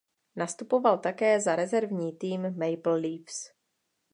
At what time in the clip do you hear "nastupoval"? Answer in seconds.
0.35-0.97